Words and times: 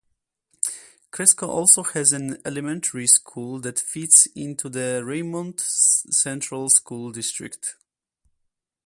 Ceresco 1.11 1.47
also 1.47 1.83
has 1.83 2.11
an 2.11 2.39
elementary 2.43 3.05
school 3.05 3.59
that 3.59 3.77
feeds 3.77 4.27
into 4.35 4.67
the 4.67 5.03
Raymond 5.05 5.59
Central 5.59 6.69
School 6.69 7.11
District. 7.11 7.75